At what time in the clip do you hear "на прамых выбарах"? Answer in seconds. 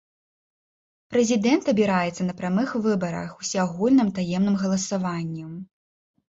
2.29-3.37